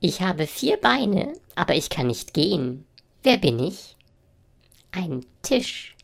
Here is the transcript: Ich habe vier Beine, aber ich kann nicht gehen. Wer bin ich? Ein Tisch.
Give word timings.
Ich 0.00 0.22
habe 0.22 0.46
vier 0.46 0.78
Beine, 0.78 1.34
aber 1.54 1.74
ich 1.74 1.90
kann 1.90 2.06
nicht 2.06 2.32
gehen. 2.32 2.86
Wer 3.22 3.36
bin 3.36 3.58
ich? 3.58 3.96
Ein 4.92 5.26
Tisch. 5.42 5.94